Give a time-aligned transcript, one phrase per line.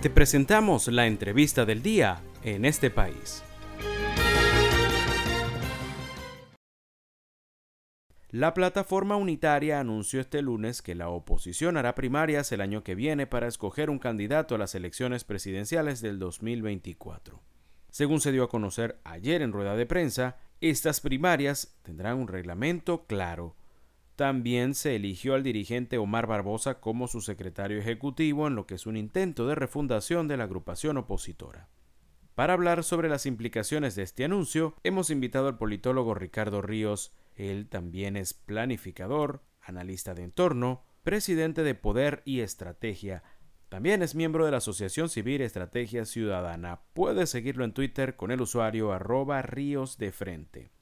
[0.00, 3.42] Te presentamos la entrevista del día en este país.
[8.30, 13.26] La plataforma unitaria anunció este lunes que la oposición hará primarias el año que viene
[13.26, 17.42] para escoger un candidato a las elecciones presidenciales del 2024.
[17.90, 23.04] Según se dio a conocer ayer en rueda de prensa, estas primarias tendrán un reglamento
[23.06, 23.56] claro.
[24.18, 28.84] También se eligió al dirigente Omar Barbosa como su secretario ejecutivo en lo que es
[28.84, 31.68] un intento de refundación de la agrupación opositora.
[32.34, 37.68] Para hablar sobre las implicaciones de este anuncio, hemos invitado al politólogo Ricardo Ríos, él
[37.68, 43.22] también es planificador, analista de entorno, presidente de Poder y Estrategia.
[43.68, 46.80] También es miembro de la Asociación Civil Estrategia Ciudadana.
[46.92, 50.72] Puede seguirlo en Twitter con el usuario arroba ríos frente.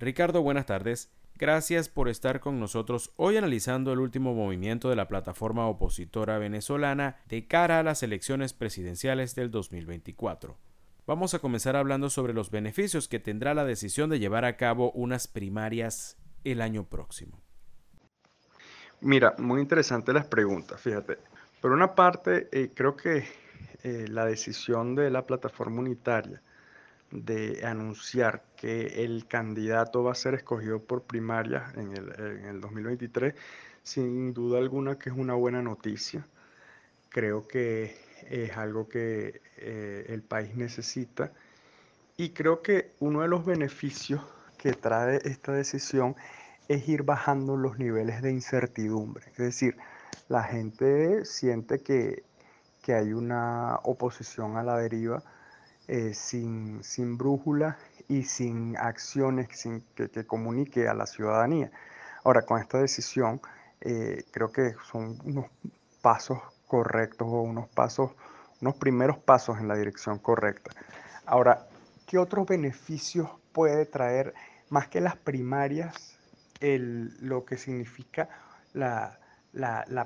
[0.00, 1.12] Ricardo, buenas tardes.
[1.40, 7.16] Gracias por estar con nosotros hoy analizando el último movimiento de la plataforma opositora venezolana
[7.30, 10.58] de cara a las elecciones presidenciales del 2024.
[11.06, 14.92] Vamos a comenzar hablando sobre los beneficios que tendrá la decisión de llevar a cabo
[14.92, 17.40] unas primarias el año próximo.
[19.00, 21.16] Mira, muy interesante las preguntas, fíjate.
[21.62, 23.24] Por una parte, eh, creo que
[23.82, 26.42] eh, la decisión de la plataforma unitaria
[27.10, 32.60] de anunciar que el candidato va a ser escogido por primarias en el, en el
[32.60, 33.34] 2023,
[33.82, 36.26] sin duda alguna que es una buena noticia.
[37.08, 37.96] Creo que
[38.28, 41.32] es algo que eh, el país necesita
[42.16, 44.20] y creo que uno de los beneficios
[44.58, 46.14] que trae esta decisión
[46.68, 49.24] es ir bajando los niveles de incertidumbre.
[49.32, 49.76] Es decir,
[50.28, 52.24] la gente siente que,
[52.88, 55.22] hay una oposición a la deriva
[55.92, 61.72] eh, sin, brújula y sin acciones sin que, comunique a la ciudadanía.
[62.22, 63.40] Ahora, con esta decisión,
[63.80, 65.46] eh, creo que son unos
[66.00, 68.12] pasos correctos o unos pasos,
[68.60, 70.70] unos primeros pasos en la dirección correcta.
[71.26, 71.66] Ahora,
[72.06, 74.32] ¿qué otros beneficios puede traer
[74.68, 76.16] más que las primarias
[76.60, 78.28] lo que significa
[78.74, 79.18] la,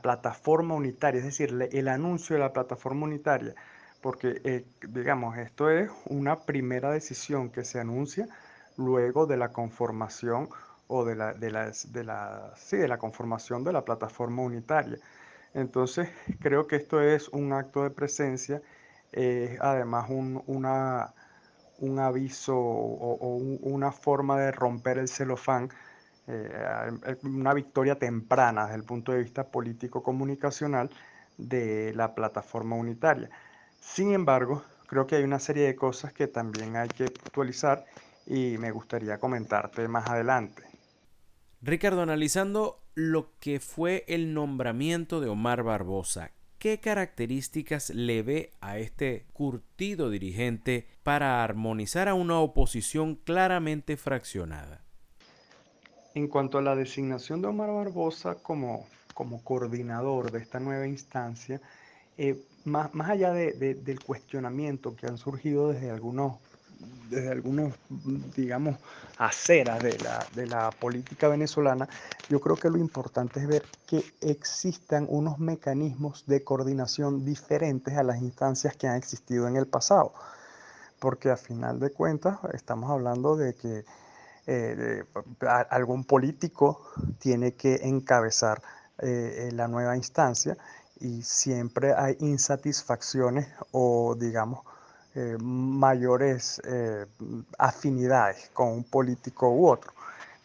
[0.00, 3.56] plataforma unitaria, es decir, el anuncio de la plataforma unitaria?
[4.02, 8.28] Porque, eh, digamos, esto es una primera decisión que se anuncia
[8.76, 10.48] luego de la conformación
[10.88, 11.50] o de la, de
[11.92, 14.98] de la, sí, de la conformación de la plataforma unitaria.
[15.54, 18.62] Entonces, creo que esto es un acto de presencia,
[19.60, 21.14] además un, una,
[21.78, 25.70] un aviso o, una forma de romper el celofán,
[26.26, 30.90] eh, una victoria temprana desde el punto de vista político-comunicacional
[31.36, 33.30] de la plataforma unitaria.
[33.82, 37.84] Sin embargo, creo que hay una serie de cosas que también hay que actualizar
[38.26, 40.62] y me gustaría comentarte más adelante.
[41.60, 48.78] Ricardo, analizando lo que fue el nombramiento de Omar Barbosa, ¿qué características le ve a
[48.78, 54.80] este curtido dirigente para armonizar a una oposición claramente fraccionada?
[56.14, 61.60] En cuanto a la designación de Omar Barbosa como, como coordinador de esta nueva instancia,
[62.18, 66.38] eh, más, más, allá del cuestionamiento que han surgido desde algunos
[67.08, 67.74] desde algunos,
[68.34, 68.76] digamos,
[69.18, 71.88] aceras de la, de la política venezolana,
[72.28, 78.02] yo creo que lo importante es ver que existan unos mecanismos de coordinación diferentes a
[78.02, 80.12] las instancias que han existido en el pasado.
[80.98, 83.84] Porque a final de cuentas estamos hablando de que
[84.46, 85.04] eh,
[85.70, 86.80] algún político
[87.18, 88.62] tiene que encabezar
[88.98, 90.56] eh, la nueva instancia
[91.02, 94.60] y siempre hay insatisfacciones o digamos
[95.14, 97.06] eh, mayores eh,
[97.58, 99.92] afinidades con un político u otro.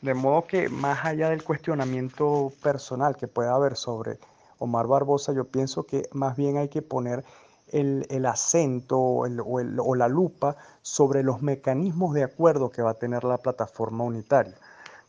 [0.00, 4.18] De modo que más allá del cuestionamiento personal que pueda haber sobre
[4.58, 7.24] Omar Barbosa, yo pienso que más bien hay que poner
[7.68, 13.38] el, acento o, la lupa sobre los mecanismos de acuerdo que va a tener la
[13.38, 14.54] plataforma unitaria.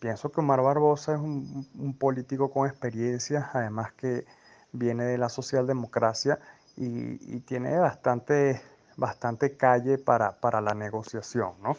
[0.00, 4.24] Pienso que Omar Barbosa es un, político con experiencia, además que
[4.72, 6.38] viene de la socialdemocracia
[6.76, 8.60] y, tiene bastante
[8.96, 11.76] bastante calle para, la negociación, ¿no?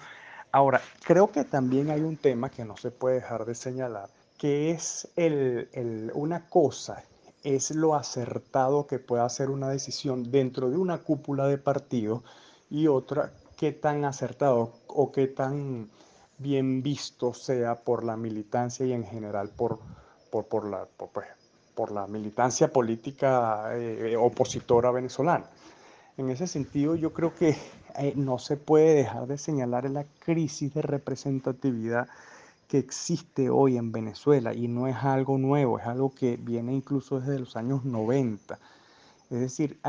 [0.52, 4.72] Ahora, creo que también hay un tema que no se puede dejar de señalar, que
[4.72, 7.04] es el, una cosa,
[7.44, 12.24] es lo acertado que pueda hacer una decisión dentro de una cúpula de partido
[12.70, 15.90] y otra, qué tan acertado o qué tan
[16.38, 19.80] bien visto sea por la militancia y en general por,
[20.30, 21.28] por, la, pues,
[21.76, 25.46] por, la militancia política eh, opositora venezolana.
[26.18, 27.58] En ese sentido, yo creo que
[27.98, 32.08] eh, no se puede dejar de señalar la crisis de representatividad
[32.68, 37.20] que existe hoy en Venezuela y no es algo nuevo, es algo que viene incluso
[37.20, 38.58] desde los años 90.
[39.30, 39.80] Es decir,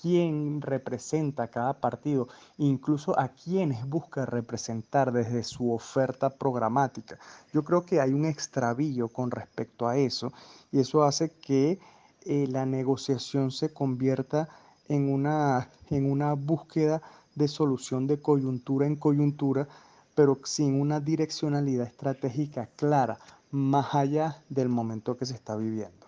[0.00, 7.18] quién representa cada partido, incluso a quiénes busca representar desde su oferta programática.
[7.52, 10.32] Yo creo que hay un extravío con respecto a eso
[10.72, 11.78] y eso hace que
[12.24, 14.48] eh, la negociación se convierta
[14.88, 17.02] en una, en una búsqueda
[17.34, 19.68] de solución de coyuntura en coyuntura,
[20.14, 23.18] pero sin una direccionalidad estratégica clara,
[23.50, 25.99] más allá del momento que se está viviendo.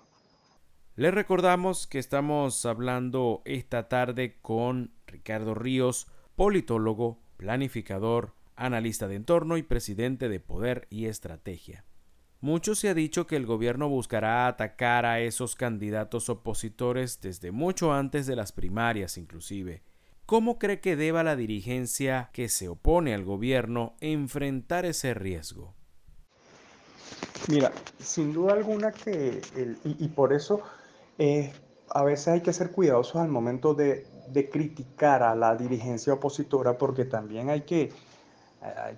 [0.95, 6.07] Les recordamos que estamos hablando esta tarde con Ricardo Ríos,
[6.37, 11.87] politólogo, planificador, analista de entorno y presidente de Poder y Estrategia.
[12.43, 17.95] Mucho se ha dicho que el gobierno buscará atacar a esos candidatos opositores desde mucho
[17.95, 19.83] antes de las primarias inclusive.
[20.27, 25.75] ¿Cómo cree que deba la dirigencia que se opone al gobierno enfrentar ese riesgo?
[27.49, 29.41] Mira, sin duda alguna que,
[29.85, 30.63] y por eso
[31.25, 31.53] eh,
[31.89, 34.09] a veces hay que ser cuidadosos al momento de,
[34.51, 37.93] criticar a la dirigencia opositora porque también hay que,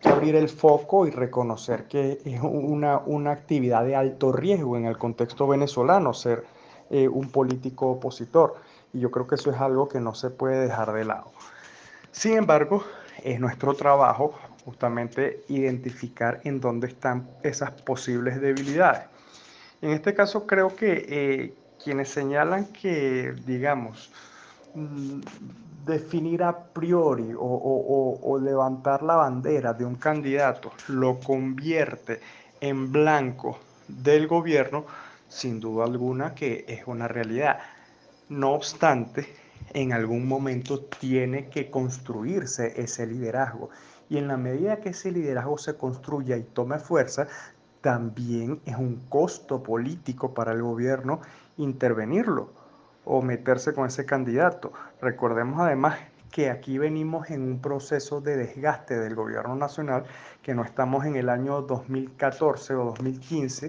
[0.04, 5.46] abrir el foco y reconocer que es una, actividad de alto riesgo en el contexto
[5.46, 6.44] venezolano ser
[6.88, 8.54] eh, un político opositor.
[8.94, 11.30] Y yo creo que eso es algo que no se puede dejar de lado.
[12.10, 12.84] Sin embargo,
[13.22, 14.32] es nuestro trabajo
[14.64, 19.08] justamente identificar en dónde están esas posibles debilidades.
[19.82, 21.54] En este caso creo que eh,
[21.84, 24.10] quienes señalan que, digamos,
[24.74, 25.20] mm,
[25.84, 32.20] definir a priori o, levantar la bandera de un candidato lo convierte
[32.60, 34.86] en blanco del gobierno,
[35.28, 37.58] sin duda alguna que es una realidad.
[38.30, 39.28] No obstante,
[39.74, 43.68] en algún momento tiene que construirse ese liderazgo.
[44.08, 47.26] Y en la medida que ese liderazgo se construya y tome fuerza,
[47.82, 51.20] también es un costo político para el gobierno
[51.56, 52.50] intervenirlo
[53.04, 54.72] o meterse con ese candidato.
[55.00, 55.98] Recordemos además
[56.30, 60.04] que aquí venimos en un proceso de desgaste del gobierno nacional,
[60.42, 63.68] que no estamos en el año 2014 o 2015,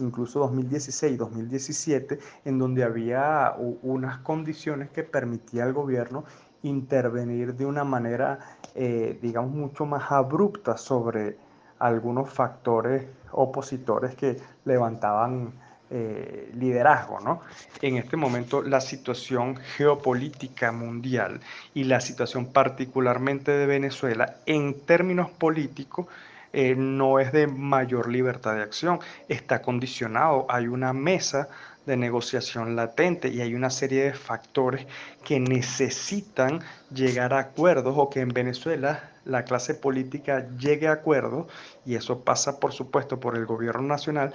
[0.00, 6.24] incluso 2016, 2017, en donde había unas condiciones que permitía al gobierno
[6.62, 8.40] intervenir de una manera,
[8.74, 11.38] eh, digamos, mucho más abrupta sobre
[11.78, 15.52] algunos factores opositores que levantaban
[15.90, 17.42] eh, liderazgo, ¿no?
[17.82, 21.40] En este momento la situación geopolítica mundial
[21.74, 26.06] y la situación particularmente de Venezuela en términos políticos
[26.52, 31.48] eh, no es de mayor libertad de acción, está condicionado, hay una mesa
[31.86, 34.86] de negociación latente y hay una serie de factores
[35.24, 36.60] que necesitan
[36.92, 41.46] llegar a acuerdos o que en Venezuela la clase política llegue a acuerdos
[41.84, 44.32] y eso pasa por supuesto por el gobierno nacional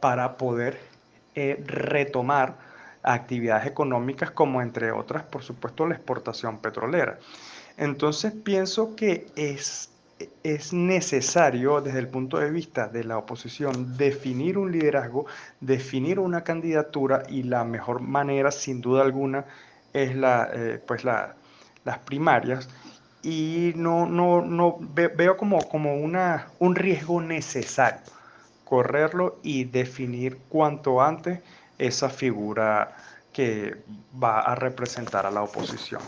[0.00, 0.78] para poder
[1.38, 2.56] eh, retomar
[3.04, 7.20] actividades económicas como entre otras, por supuesto, la exportación petrolera.
[7.76, 9.88] Entonces pienso que es,
[10.42, 15.26] es necesario desde el punto de vista de la oposición definir un liderazgo,
[15.60, 19.44] definir una candidatura y la mejor manera, sin duda alguna,
[19.92, 21.36] es la, eh, pues la,
[21.84, 22.68] las primarias
[23.22, 28.17] y no, no, no veo como, como una, un riesgo necesario
[28.68, 31.40] correrlo y definir cuanto antes
[31.78, 32.94] esa figura
[33.32, 33.76] que
[34.22, 36.02] va a representar a la oposición.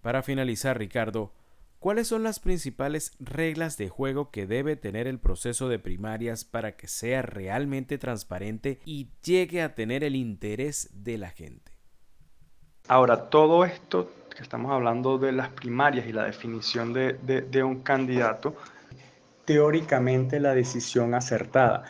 [0.00, 1.32] Para finalizar, Ricardo,
[1.80, 6.76] ¿cuáles son las principales reglas de juego que debe tener el proceso de primarias para
[6.76, 11.72] que sea realmente transparente y llegue a tener el interés de la gente?
[12.86, 17.80] Ahora, todo esto que estamos hablando de las primarias y la definición de, de un
[17.80, 18.54] candidato,
[19.50, 21.82] teóricamente la decisión acertada,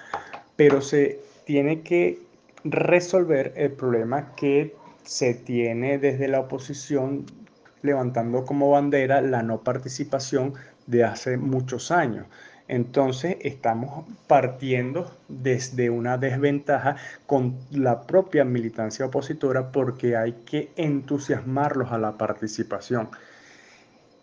[0.56, 2.18] pero se tiene que
[2.64, 7.26] resolver el problema que se tiene desde la oposición
[7.82, 10.54] levantando como bandera la no participación
[10.86, 12.24] de hace muchos años.
[12.66, 21.92] Entonces estamos partiendo desde una desventaja con la propia militancia opositora porque hay que entusiasmarlos
[21.92, 23.10] a la participación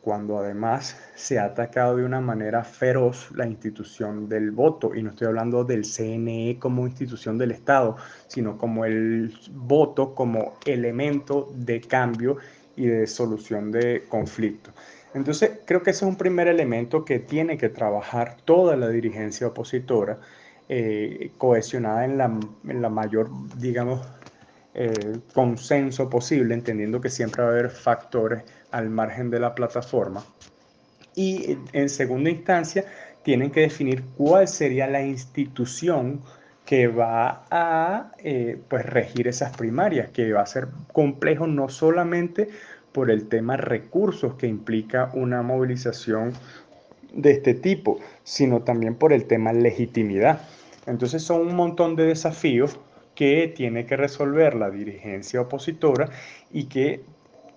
[0.02, 5.10] cuando además se ha atacado de una manera feroz la institución del voto, y no
[5.10, 11.82] estoy hablando del CNE como institución del Estado, sino como el voto como elemento de
[11.82, 12.38] cambio
[12.76, 14.74] y de solución de conflictos.
[15.14, 19.48] Entonces, creo que ese es un primer elemento que tiene que trabajar toda la dirigencia
[19.48, 20.20] opositora,
[20.70, 24.08] eh, cohesionada en la, en la mayor, digamos,
[24.80, 24.94] eh,
[25.34, 30.24] consenso posible, entendiendo que siempre va a haber factores al margen de la plataforma.
[31.16, 32.86] Y en segunda instancia,
[33.24, 36.22] tienen que definir cuál sería la institución
[36.66, 42.50] que va a eh, pues regir esas primarias, que va a ser complejo no solamente
[42.92, 46.34] por el tema recursos que implica una movilización
[47.14, 50.42] de este tipo, sino también por el tema legitimidad.
[50.86, 52.80] Entonces son un montón de desafíos
[53.16, 56.10] que tiene que resolver la dirigencia opositora
[56.52, 57.02] y que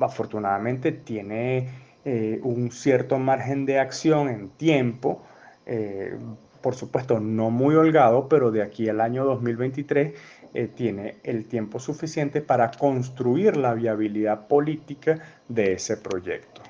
[0.07, 1.69] afortunadamente tiene
[2.05, 5.23] eh, un cierto margen de acción en tiempo
[5.67, 6.19] eh,
[6.61, 10.15] por supuesto no muy holgado, pero de aquí al año 2023
[10.53, 16.63] eh, tiene el tiempo suficiente para construir la viabilidad política de ese proyecto.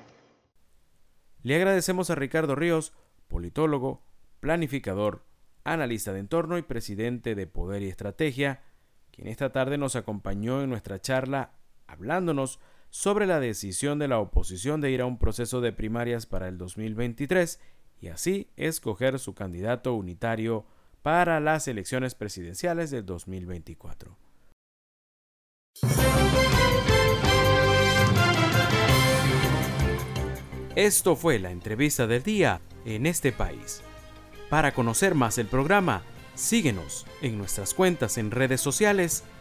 [1.43, 2.93] Le agradecemos a Ricardo Ríos,
[3.27, 4.01] politólogo,
[4.39, 5.23] planificador,
[5.63, 8.61] analista de entorno y presidente de Poder y Estrategia,
[9.11, 11.51] quien esta tarde nos acompañó en nuestra charla
[11.87, 12.59] hablándonos
[12.91, 16.57] sobre la decisión de la oposición de ir a un proceso de primarias para el
[16.57, 17.59] 2023
[18.01, 20.65] y así escoger su candidato unitario
[21.01, 24.17] para las elecciones presidenciales del 2024.
[30.75, 33.81] Esto fue la entrevista del día en este país.
[34.49, 36.03] Para conocer más el programa,
[36.35, 39.23] síguenos en nuestras cuentas en redes sociales.